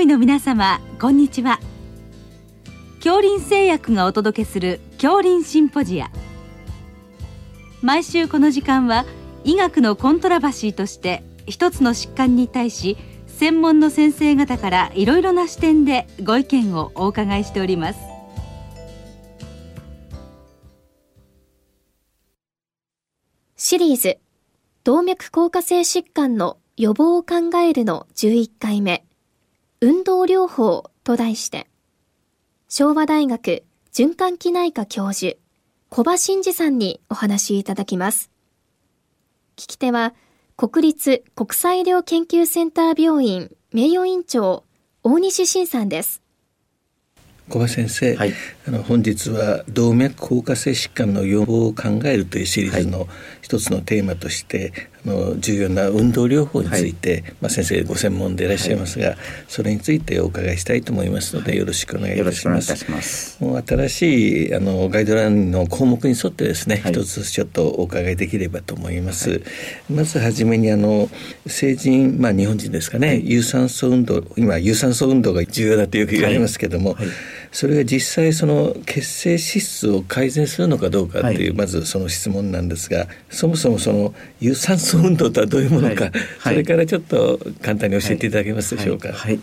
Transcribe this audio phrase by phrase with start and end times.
[0.00, 1.58] 医の皆様こんにちは。
[2.98, 6.10] 恐林製薬がお届けする恐林シンポジア。
[7.82, 9.04] 毎週この時間は
[9.44, 12.96] 医学のコントラバシーとして一つの疾患に対し
[13.26, 17.98] 専門の先生方からいろいろな視点でご意見をお伺いしております。
[23.56, 24.18] シリーズ
[24.84, 29.07] 動脈硬化性疾患の予防を考えるの11回目。
[29.80, 31.68] 運動療法と題して
[32.68, 35.36] 昭和大学循環器内科教授
[35.88, 38.30] 小葉真二さんにお話しいただきます。
[39.56, 40.14] 聞き手は
[40.56, 44.64] 国立国際医療研究センター病院名誉院長
[45.04, 46.22] 大西晋さんです。
[47.48, 48.34] 小葉先生、はい、
[48.66, 53.08] あの本日は動脈硬化性疾患の予防を考えるというシリーズの
[53.40, 59.16] 一つのテーマとして、あの重要な運動療法について、はい、まあ、先生ご専門でいらっしゃいますが、はい、
[59.48, 62.90] それについてお伺いしたいと思いますのでよろしくお願いいたします。
[62.90, 63.42] ます。
[63.42, 69.42] もう新しいあのガイドラインの項目に沿ってですね、一つちょっとお伺いできればと思います。
[69.90, 71.08] まずはじめにあの
[71.46, 76.96] 成人まあ日本人ですかね、有酸素運動今有酸素運動が重要だとよく言われますけども。
[77.58, 89.12] それが実際その血清脂質を改善するのかどうかっていう、まずその質問なんですがそもそもその有酸素運動とはどういうものか、それからちょっと簡単に教えていただけますでしょうか？
[89.12, 89.40] はい。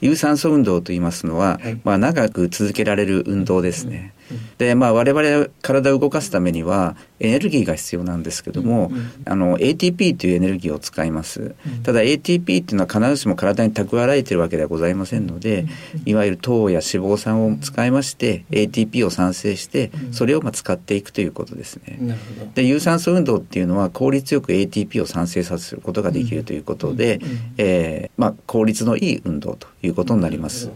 [0.00, 4.14] 有酸素運動と言いますのは、はい、まあ、長く続けられる運動ですね。
[4.58, 8.90] で、まあ、我々体を動かすためにはエネルギーが必要なんですけども、
[9.24, 11.54] あの ATP というエネルギーを使います。
[11.82, 15.66] ただ ATP っていうのは必ずしも体に蓄えられているわけではございませんので、
[16.06, 21.98] いわゆる糖や脂肪酸を使いまして ATP を産生してそれをまあ使っていくということですね。
[22.54, 27.20] で有酸素運動っていうのは効率よく ATP を産生させることができるということで、
[27.58, 30.70] えー、まあ、効率のいい運動ということになります。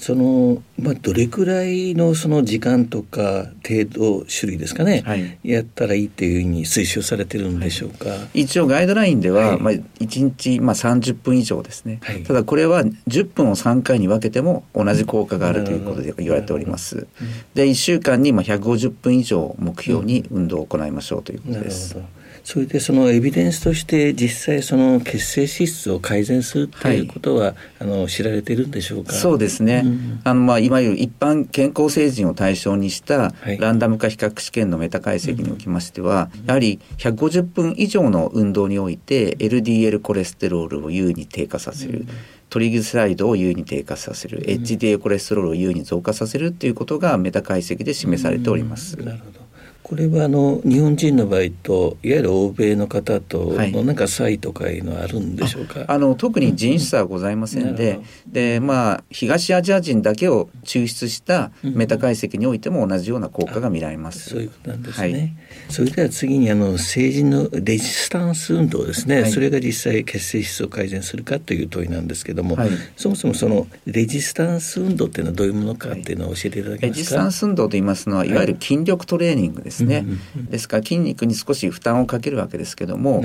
[0.00, 17.06] その、まあ、どれくらいのその時間とか程度種類ですかね、はい、やったらいいっていうふうに推奨されてるんでしょうか、はい、一応ガイドラインでは、はい、まあ、1日、まあ、30分以上ですね、ただこれは10分を3回に分けても同じ効果があるということで言われております、
[17.52, 22.04] で1週間にまあ150分以上目標に運動を行いましょうということです、うん
[22.50, 29.12] それでそのエビデンスとして実際その血清脂質を改善するということは、はい、あの知られているんでしょうか？
[29.12, 42.08] そうですね、うん、あのまあいわゆる一般健康成人を対象にしたランダム化比較試験のメタ解析におきましては、やはり150分以上の運動において LDL コレステロールを優に低下させる、うん。
[42.48, 48.96] トリグスライドを優に低下させる、うん、HDL コレステロールを優に増加させるということがメタ解析で示されております。
[48.96, 49.49] なるほど
[49.90, 64.30] これはあの日本人の場合といわゆる欧米の方とのなんか差異とかいうのはあるんでしょうか、はい、あの特に人種差はございませんで、うん、でまあ東アジア人だけを抽出したメタ解析においても同じような効果が見られます。
[64.30, 65.12] そういうことなんですね。
[65.12, 65.32] はい、
[65.70, 72.56] それでは次にあの成人のレジスタンス運動ですね、はい、それが実際血清質を改善するかという問いなんですけども、
[72.96, 75.50] そもそもそのレジスタンス運動っていうのはどうい。
[75.50, 76.98] うものかっていうのを教えていただけますか。
[76.98, 80.04] レジスタンス運動と言いますのはいわゆる筋力トレーニングですね。
[80.50, 83.24] でですから筋肉に少し負担をかけるわけですけども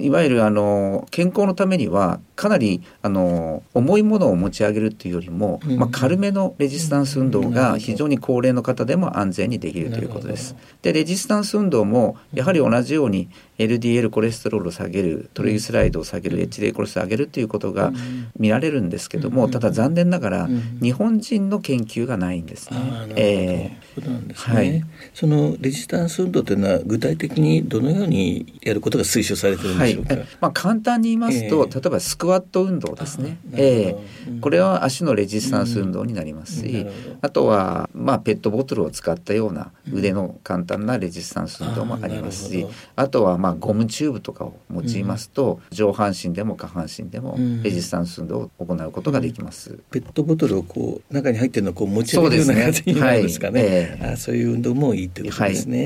[0.00, 10.54] いわゆるあの健康のためにはかなりあの重いものを持ち上げるというよりも、まあ、軽めのレジスタンス運動が非常に高齢の方でも安全にできるということです。
[10.82, 13.28] でレジスタンス運動もやはり同じように
[13.58, 17.92] LDL コレステロールを下げるトリグスライドを下げる HDL コレステロールを上げるということが
[18.38, 20.48] 見られるんですけどもただ残念ながら
[20.82, 22.78] 日本人の研究がないんですね。
[23.16, 24.84] えー、はい、
[25.14, 42.66] そのレジスタンス運動というのは具体的にどのようにやることが推奨されてるんでしょうか、はい、まあ、簡単に言いますと、えー、例えばスクワット運動ですね、えー、これは足のレジスタンス運動になりますし、うん、あとは、まあ、ペットボトルを使ったような腕の簡単なレジスタンス運動もありますし
[42.96, 49.78] あとは、まあ、ゴムチューブとかを用いますと、上半身でも下半身でもレジスタンス運動を行うことができます。
[49.90, 53.60] ペットボトルをこう中に入ってるのをこう持ち上げるような感じになるんですかね。
[53.60, 53.70] はい。
[53.70, 55.78] えー、あそういう運動もいいということですね。
[55.78, 55.85] わ、は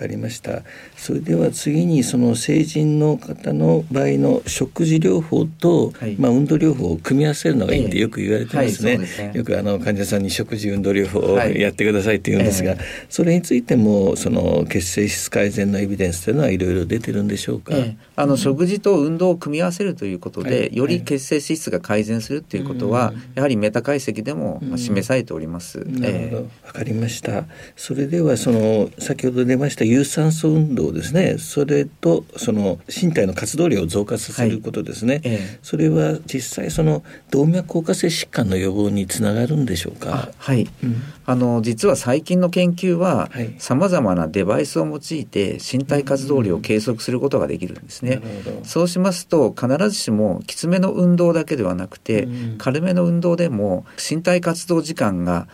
[0.00, 0.62] かりました。
[0.96, 8.92] それでは次にその成人の方の場合の食事療法と、はい、まあ運動療法を組み合わせるのがいいってよく言われてますね。
[8.92, 9.32] えーはい、ね。
[9.34, 12.78] よくあの患者さんに食事運動療法をやってくださいって言うんですが、えー、
[13.08, 25.78] それについてもその血清質改善のエビデンスというのはいろいろ出てるんでしょうか、えあの食事と運動を組み合わせるということで、はい、より血清脂質が改善するということは、やはりメタ解析でも示されております。
[25.78, 27.46] なるほど、わかりました。
[27.76, 31.36] それではその先先ほど出ました有酸素運動ですね。
[31.36, 35.22] それとその身体の活動量を増加させることですね、はい。
[35.24, 40.30] ええ、それは実際その動脈硬化性疾患の予防につながるんでしょうか？
[40.38, 43.28] はい、うん、あの実は最近の研究は
[43.58, 48.22] さまざまなデバイスを用いて身体活動量を計測することができるんですね、
[48.58, 55.46] うん、そうしますと必ずしもきつめの運動だけではなくて、うん、軽めの運動でも身体活動時間が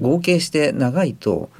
[0.00, 1.50] 合計して長いと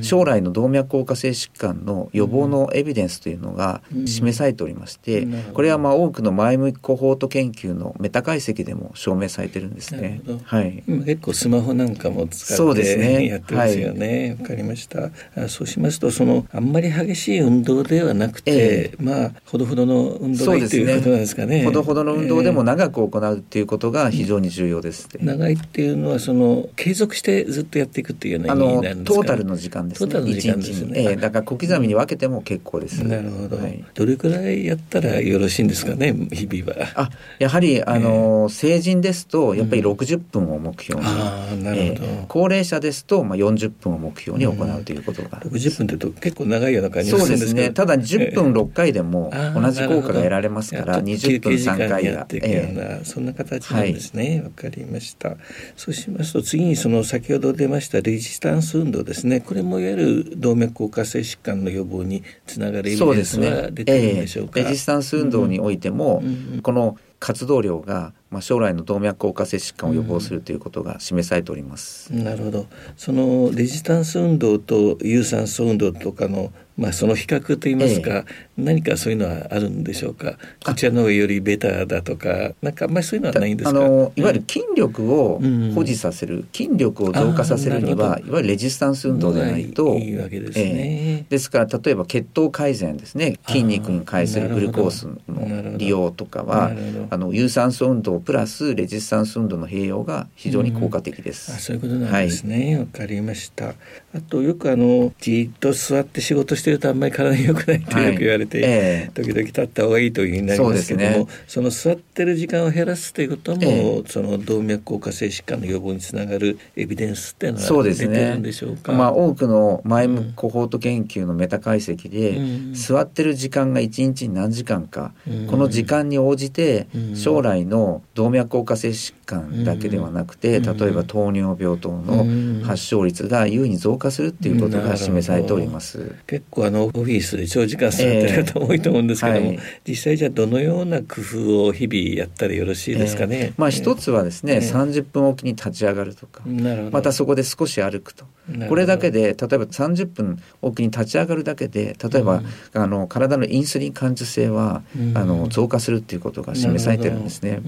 [0.00, 10.20] 将来の動脈硬化性疾患の予防のエビデンスというのが示されておりまして、これはまあ多くの前向きコホート研究のメタ解析でも証明されてるんですね。
[10.44, 10.82] はい。
[10.86, 14.30] 今結構スマホなんかも使って、ね、やってますよね。
[14.30, 15.10] わ、はい、かりました。
[15.48, 21.64] そうしますとそのあんまり激しい運動ではなくて、えー、まあほどほどの運動がいいということなんですかね。
[21.64, 30.12] ほどほどの運動でも長く行うっていうことが非常に重要です、ね、長いっていうのはその継続してずっとやっていくっていうような意味なんですか、トータルの時間ですね。
[30.12, 31.02] トータルの時間ですね。
[31.02, 33.02] えー、だから小刻みに分けても結構です。
[33.02, 33.84] なるほど、はい。
[33.94, 36.92] どれくらいやったらよろしいんですかね、日々は。
[36.94, 47.70] あ、やはりあの、成人ですとやっぱり60分を目標に、あなるほど、高齢者ですとまあ40分を目標に行うということが、うん、60分というと結構長いような感じそうですね。
[47.70, 54.38] ただ10分6回でも同じ効果が得られますから、20分3回やっていくような、えー、そんな形なんですね。
[54.38, 55.36] わ、はい、かりました。
[55.76, 59.40] そうしますと次にその先ほど出ましたレジスタンス運動ですね。
[59.40, 64.64] これもいわゆる動脈硬化性疾患の予防につながるエビデンスは出てるんでしょうか、ねえ。
[64.64, 72.12] ー、レジスタンス運動においても、うん、この活動量が、まあ、将来の動脈硬化性疾患を予防するということが示されております。
[72.12, 72.66] うん、なるほど。
[72.96, 78.24] そのレジスタンス運動と有酸素運動とかのまあ、その比較といいますか、え
[78.58, 80.38] え、何かそういうのはあるんでしょうか？
[80.64, 83.78] こちらのよりベターだとかなんかあんまりそういうのはないんですか？
[83.78, 85.38] あのいわゆる筋力を
[85.74, 93.38] 保持させる、うん、筋力を増加させるにはいわゆるレジスタンス運動でないといいわけですね、えー、ですから例えば血糖改善ですね。
[93.46, 96.72] 筋肉に対するグルコースの利用とかは
[97.12, 102.72] あの有酸素運動プラスレジスタンス運動の併用が非常に効果的です、うん、あそういうことなんですね。
[102.76, 103.74] わ、はい、かりました。
[104.14, 109.10] あとよくあのじっと座って仕事してるとあんまり体に良くないってよく言われて、はいえ。
[109.12, 118.92] ー、時々立った方がいいというふうになりますけどもそ、ね,、の座ってる時間を減らすということも、えー、その動脈硬化性疾患の予防につながるエビデンスっていうのは出てるんでしょうか？
[118.92, 136.14] うね、まあ、多くの前向きコホート研究のメタ解析で、うん、座ってる時間が1日に何時間か、うん、この時間に応じて将来の動脈硬化性疾患だけではなくて、例えば糖尿病等の発症率が優位に増加するっていうことが示されております。
[136.26, 143.36] 結構あのオフィスで長時間座ってる方多いと思うんですけども、えーはい、実際じゃあどのような工夫を日々やったらよろしいですかね？
[143.36, 146.42] えー、まあ一つはですね、えー、30分おきに立ち上がるとか、
[146.90, 148.24] またそこで少し歩くと。
[148.68, 152.42] これだけで例えば30分おきに立ち上がるだけで例えば、
[152.74, 157.60] うん、あの体のインスリン感受性は、うん、あの増加するっていうことが示されてるんですね。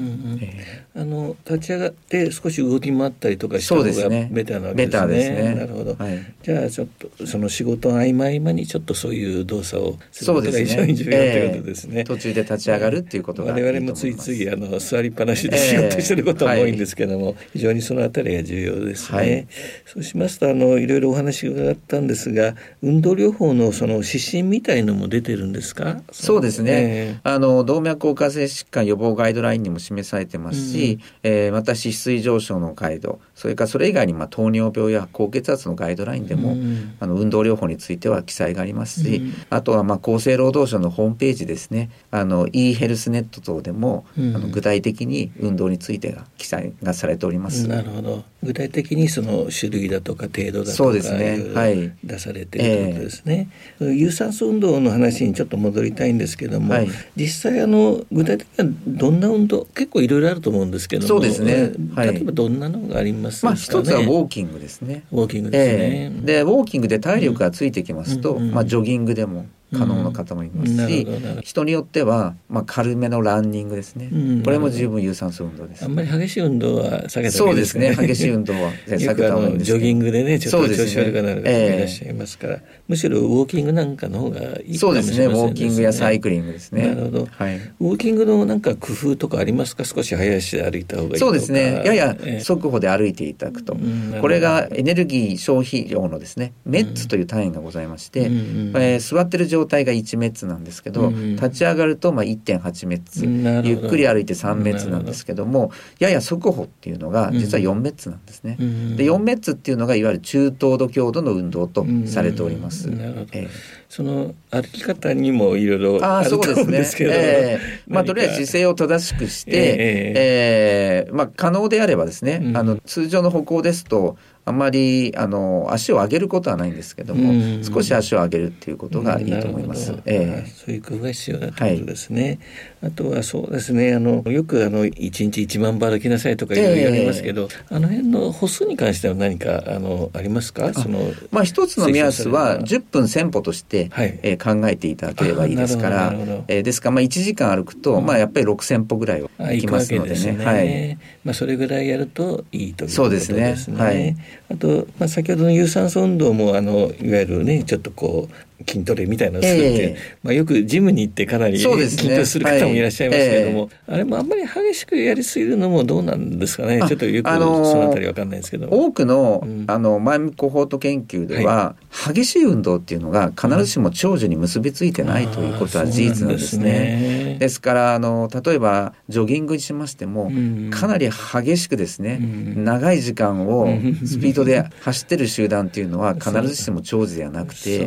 [0.96, 3.88] あの立ち上がって少し動き回ったりとかした方が
[4.30, 5.06] ベターなわけですね。
[5.06, 5.94] ですねなるほど。
[5.96, 6.86] はい、じゃあちょっ
[7.16, 12.00] とその仕事の合間合間にちょっとそういう動作をすることが非常に重要ということですね。
[12.00, 19.18] えー、途中で立ち上がるっていうことが我々もついついあの座りっぱなしで仕事してることも多いんですけども、えーはい、非常にそのあたりが重要ですね。
[19.18, 19.46] はい、
[19.86, 26.02] そうしますとあのいろいろお話伺ったんですが、運動療法のその指針みたいのも出てるんですか？
[26.12, 26.70] そうですね。
[26.74, 47.66] えー、あの動脈硬化性疾患予防ガイドラインにも示されてますし、うん、えー、また脂質異常症のガイド、それからそれ以外にまあ糖尿病や高血圧のガイドラインでも、うん、あの運動療法については記載がありますし、うん、あとはまあ厚生労働省のホームページですね、あの e ヘルスネット等でも、あの具体的に運動についてが記載がされております。
[47.66, 48.24] なるほど。
[48.42, 51.38] 具体的にその種類だとか程度だとかそうですね。
[51.54, 51.92] はい。
[52.04, 53.48] 出されているということですね。
[53.80, 61.72] えー、有酸素運動の話にちょっと戻りたいんですけども、はい、実際あの具体的にはどんな運動結構いろいろあると思うんですけども、そうですね。
[61.94, 65.04] はい、例えばどんなのがありますか、ね、まあ一つはウォーキングですね。
[65.12, 66.04] ウォーキングですね。
[66.04, 77.94] えー、でウォーキングで体力がついてきますと、うん、まあジョギングでも可能な方もいますし、うん、人によっては、まあ、軽めのランニングですね、うん、これも十分有酸素運動です、あんまり激しい運動は避けた方がいいですね。
[77.94, 78.14] そうですね。
[78.14, 85.26] 激しい運動は避けた方がいいですジョギングでねちょっと調子悪くなる方いらっしゃいますから、ねえー、むしろウォーキングなんかの方がいいかもしれません、ね、そうですね。
[85.26, 86.88] ウォーキングやサイクリングですね。
[86.88, 89.84] なるほど、はい、ウォーキングのなんか工夫とかありますか？
[89.84, 91.82] 少し早足で歩いた方がいいそうですね。
[91.84, 96.52] やや速歩で歩いていただくと、えー、これがエネルギー消費量のですね。
[96.64, 103.24] メッツという単位がございまして、うん、えー、座ってる状状態が1メッツなんですけど、うん、立ち上がるとまあ1.8メッツ
[103.68, 108.56] ゆっくり歩いて3メッツなんですけどもやや速歩っていうのが実は4メッツなんですね。
[108.60, 112.88] うん、で4メッツっていうのがいわゆる中等度強度の運動とされております。
[112.90, 113.48] えー
[113.94, 117.16] その歩き方にもいろいろあると思うんですけど、ね。
[117.22, 129.94] えー、まあとりあえず姿勢を正しくして、えー、えー、まあ可能であればですね、うん、あの通常の歩行ですとあまりあの足を上げることはないんですけども、うん、少し足を上げるっていうことがいいと思います。
[130.04, 132.38] えー、そういう工夫が必要だということですね。
[132.82, 140.74] はい、あとはそうですねあのよくあの一日一万歩歩きなさいとかいろいろ言われますけど、えー、あの辺の歩数に関しては何かあのありますか？
[140.74, 146.12] そのまあ一つの目安は10分1000歩として、はい、えー、考えていただければいいですから、
[146.48, 150.32] えー、ですからまあ1時間歩くと、まあやっぱり6000歩ぐらいは行きますのでね。
[150.32, 150.98] ねはい。
[151.24, 153.38] まあそれぐらいやるといいということですね。
[153.38, 153.84] そうですね。
[153.84, 154.16] はい。
[154.50, 163.70] あとまあ先ほどの有酸素運動もあのいわゆるねちょっとこう筋トレみたいなのをするって、えー、まあ、よくジムに行ってかなり、ね、筋トレする方もいらっしゃいますけれども、はい。
[163.88, 166.80] えー、あれもあんまり激しくやりすぎるのもどうなんですかね？
[166.86, 168.68] ちょっとよくそのあたりわかんないですけど。
[168.68, 177.36] 多くの,、あの前向コホート研究では、はい、激しい運動っていうのが必ずしも長寿に結びついてないということは事実なんですね。
[177.40, 180.30] ですからあの例えばジョギングにしましても、
[180.70, 183.66] かなり激しくですね、長い時間を
[184.04, 187.86] スピードで走ってる集団っていうのは 必ずしも長寿ではなくて、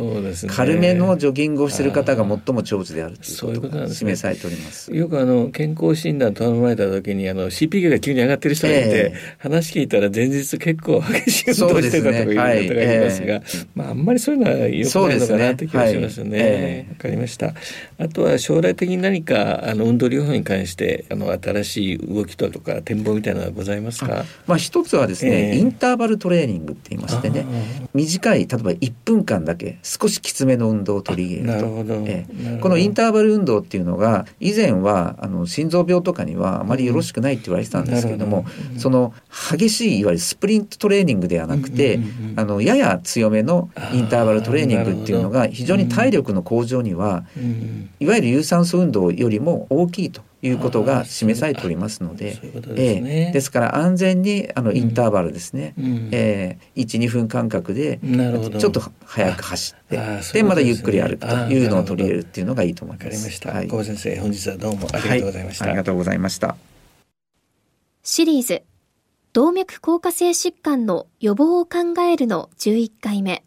[0.68, 4.94] 軽めのジョギングをしている方が最も長寿であるということが示されております。
[4.94, 12.98] よくあの健康診断頼まれた時にあの CPK が急に上がってる人がいて、えー、話聞いたら前日結構激しい運動してたとかいう方がい。
[12.98, 16.86] ますが、えー、まああんまりそういうのはよくないのかなって気がしますよね。
[16.90, 17.54] わ、かりました。
[17.98, 24.24] あとは将来的に何かあの運動療法に関してあの新しい動きとか展望みたいなのはございますか？
[24.46, 27.46] まあ一つはですね、インターバルトレーニングって言いましてね、
[27.94, 31.66] 短い例えば1分間だけ少しきつめの運動を取り入れると。
[32.06, 39.12] ええ、このインターバル運動っていうのが以前はあの心臓病とかにはあまりよろしくないって言われてたんですけれども、うん、その
[39.50, 42.00] 激しいいわゆるスプリントトレーニングではなくて、
[42.36, 47.24] あのやや強めのインターバルトレーニングっていうのが非常に体力の向上には、
[48.00, 57.98] いわゆる有酸素運動よりも大きいということが示されておりますので、でね、えー、ですから安全にあのインターバルですね、うん、えー、12分間隔で
[58.58, 59.98] ちょっと早く走って
[60.32, 63.06] で、まだゆっくり歩くというのを取り入れるっていうのがいいと思います。
[63.06, 63.52] わかりました。
[63.52, 66.56] はい、小先生本日はどうもありがとうございました、はい、ありがとうございました。
[68.02, 68.62] シリーズ
[69.32, 73.44] 動脈硬化性疾患の予防を考えるの11回目。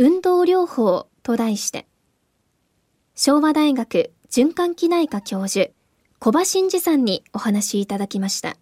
[0.00, 1.88] 運動療法と題して
[3.16, 5.72] 昭和大学循環器内科教授
[6.20, 8.56] 小葉真二さんにお話いただきました。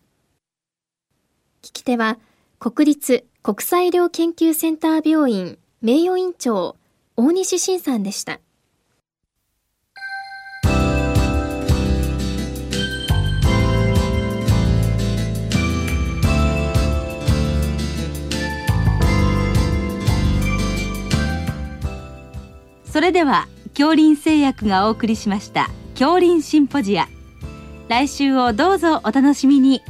[1.63, 2.19] 聞き手は、
[2.59, 6.77] 国立国際医療研究センター病院名誉院長、
[7.17, 8.41] 大西晋さんでした。
[22.85, 27.16] それでは、恐林製薬がお送りしました、恐林シンポジア。
[27.89, 29.83] 来週をどうぞお楽しみに。